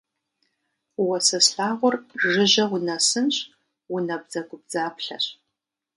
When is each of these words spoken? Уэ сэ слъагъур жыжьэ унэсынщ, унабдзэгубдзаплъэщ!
Уэ 1.05 1.19
сэ 1.27 1.39
слъагъур 1.45 1.95
жыжьэ 2.29 2.65
унэсынщ, 2.73 3.35
унабдзэгубдзаплъэщ! 3.93 5.25